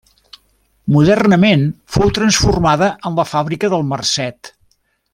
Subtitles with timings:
[0.95, 1.67] Modernament
[1.97, 4.55] fou transformada en la Fàbrica del Marcet.